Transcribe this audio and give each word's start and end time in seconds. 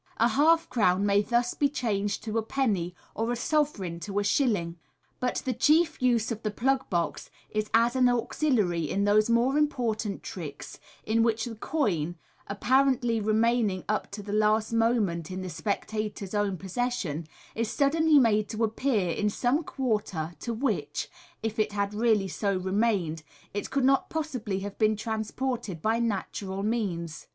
A 0.17 0.29
half 0.29 0.67
crown 0.67 1.05
may 1.05 1.21
thus 1.21 1.53
be 1.53 1.69
changed 1.69 2.23
to 2.23 2.39
a 2.39 2.41
penny, 2.41 2.95
or 3.13 3.31
a 3.31 3.35
sovereign 3.35 3.99
to 3.99 4.17
a 4.17 4.23
shilling. 4.23 4.79
But 5.19 5.43
the 5.45 5.53
chief 5.53 6.01
use 6.01 6.31
of 6.31 6.41
the 6.41 6.49
plug 6.49 6.89
box 6.89 7.29
is 7.51 7.69
as 7.71 7.95
an 7.95 8.09
auxiliary 8.09 8.89
in 8.89 9.03
those 9.03 9.29
more 9.29 9.59
important 9.59 10.23
tricks 10.23 10.79
in 11.03 11.21
which 11.21 11.45
the 11.45 11.53
coin, 11.53 12.15
apparently 12.47 13.21
remaining 13.21 13.83
up 13.87 14.09
to 14.13 14.23
the 14.23 14.33
last 14.33 14.73
moment 14.73 15.29
in 15.29 15.43
the 15.43 15.51
spectator's 15.51 16.33
own 16.33 16.57
possession, 16.57 17.27
is 17.53 17.69
sud 17.69 17.91
denly 17.93 18.19
made 18.19 18.49
to 18.49 18.63
appear 18.63 19.11
in 19.11 19.29
some 19.29 19.63
quarter 19.63 20.33
to 20.39 20.51
which 20.51 21.11
(if 21.43 21.59
it 21.59 21.73
had 21.73 21.93
really 21.93 22.27
so 22.27 22.57
remained) 22.57 23.21
it 23.53 23.69
could 23.69 23.85
not 23.85 24.09
possibly 24.09 24.61
have 24.61 24.79
been 24.79 24.95
transported 24.95 25.79
by 25.79 25.99
natural 25.99 26.63
means. 26.63 27.27